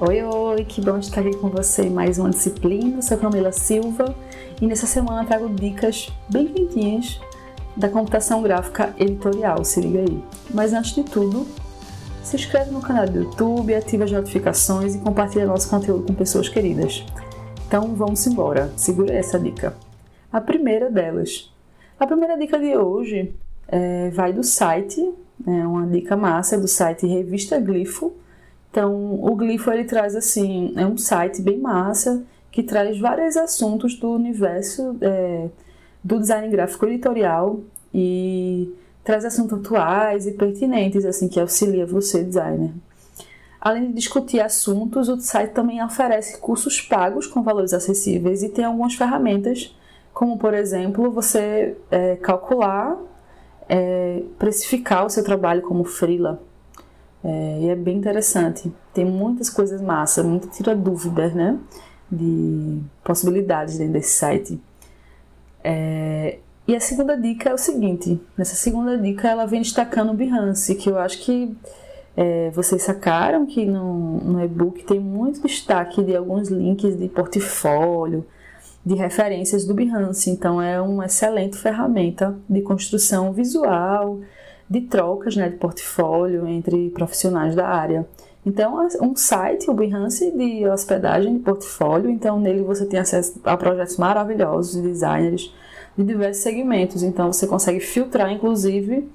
[0.00, 2.98] Oi, oi, que bom estar aqui com você mais uma disciplina.
[2.98, 4.14] Eu sou Camila Silva
[4.62, 7.20] e nessa semana trago dicas bem quentinhas
[7.76, 10.22] da computação gráfica editorial, se liga aí.
[10.54, 11.44] Mas antes de tudo,
[12.22, 16.48] se inscreve no canal do YouTube, ativa as notificações e compartilha nosso conteúdo com pessoas
[16.48, 17.04] queridas.
[17.66, 19.76] Então vamos embora, segura essa dica.
[20.32, 21.52] A primeira delas.
[21.98, 23.34] A primeira dica de hoje
[23.66, 25.12] é, vai do site,
[25.44, 28.12] é uma dica massa do site Revista Glifo
[28.70, 33.94] então, o Glifo ele traz assim, é um site bem massa que traz vários assuntos
[33.94, 35.48] do universo é,
[36.04, 37.60] do design gráfico editorial
[37.94, 42.72] e traz assuntos atuais e pertinentes assim que auxilia você designer.
[43.60, 48.64] Além de discutir assuntos, o site também oferece cursos pagos com valores acessíveis e tem
[48.64, 49.74] algumas ferramentas,
[50.12, 52.96] como por exemplo você é, calcular,
[53.68, 56.40] é, precificar o seu trabalho como freela
[57.28, 58.72] é, e é bem interessante.
[58.94, 61.58] Tem muitas coisas massas, muita tira dúvidas, né?
[62.10, 64.58] De possibilidades dentro desse site.
[65.62, 70.14] É, e a segunda dica é o seguinte: nessa segunda dica ela vem destacando o
[70.14, 71.54] Behance, que eu acho que
[72.16, 78.26] é, vocês sacaram que no, no e-book tem muito destaque de alguns links de portfólio,
[78.86, 80.30] de referências do Behance.
[80.30, 84.18] Então é uma excelente ferramenta de construção visual
[84.68, 88.06] de trocas né, de portfólio entre profissionais da área.
[88.44, 92.08] Então, é um site, o Behance, de hospedagem de portfólio.
[92.08, 95.52] Então, nele você tem acesso a projetos maravilhosos de designers
[95.96, 97.02] de diversos segmentos.
[97.02, 99.08] Então, você consegue filtrar, inclusive,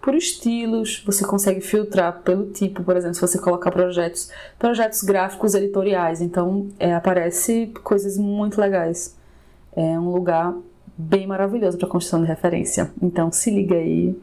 [0.00, 5.54] por estilos, você consegue filtrar pelo tipo, por exemplo, se você colocar projetos, projetos gráficos
[5.54, 6.20] editoriais.
[6.20, 9.16] Então, é, aparece coisas muito legais.
[9.76, 10.54] É um lugar
[10.96, 12.90] bem maravilhoso para construção de referência.
[13.02, 14.16] Então, se liga aí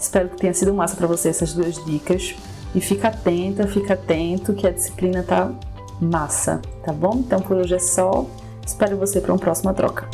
[0.00, 2.34] Espero que tenha sido massa para você essas duas dicas.
[2.74, 5.52] E fica atenta, fica atento que a disciplina tá
[6.00, 7.16] massa, tá bom?
[7.16, 8.24] Então por hoje é só.
[8.66, 10.08] Espero você para uma próxima troca.